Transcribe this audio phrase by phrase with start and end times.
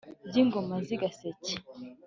[0.27, 1.53] by'ingoma z'i gas eke